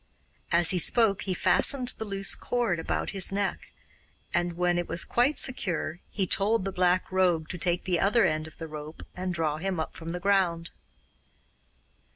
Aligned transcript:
As 0.51 0.71
he 0.71 0.79
spoke 0.79 1.25
he 1.25 1.35
fastened 1.35 1.89
the 1.99 2.05
loose 2.05 2.33
cord 2.33 2.79
about 2.79 3.11
his 3.11 3.31
neck, 3.31 3.71
and 4.33 4.53
when 4.53 4.79
it 4.79 4.87
was 4.87 5.05
quite 5.05 5.37
secure 5.37 5.99
he 6.09 6.25
told 6.25 6.65
the 6.65 6.71
Black 6.71 7.11
Rogue 7.11 7.47
to 7.49 7.59
take 7.59 7.83
the 7.83 7.99
other 7.99 8.25
end 8.25 8.47
of 8.47 8.57
the 8.57 8.67
rope 8.67 9.03
and 9.15 9.31
draw 9.31 9.57
him 9.57 9.79
up 9.79 9.95
from 9.95 10.11
the 10.11 10.19
ground. 10.19 10.71